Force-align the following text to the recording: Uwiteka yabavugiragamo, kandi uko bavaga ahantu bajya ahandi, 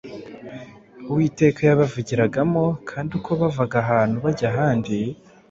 Uwiteka 1.09 1.59
yabavugiragamo, 1.69 2.63
kandi 2.89 3.09
uko 3.17 3.31
bavaga 3.41 3.75
ahantu 3.83 4.15
bajya 4.25 4.47
ahandi, 4.51 4.95